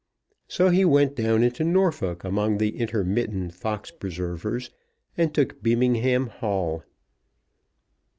[0.47, 4.71] So he went down into Norfolk among the intermittent fox preservers,
[5.15, 6.83] and took Beamingham Hall.